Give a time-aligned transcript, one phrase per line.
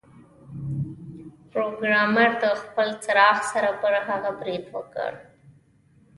[1.51, 5.11] پروګرامر د خپل څراغ سره پر هغه برید وکړ